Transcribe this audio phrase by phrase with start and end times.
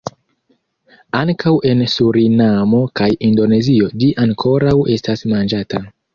[1.19, 5.85] Ankaŭ en Surinamo kaj Indonezio ĝi ankoraŭ estas manĝata.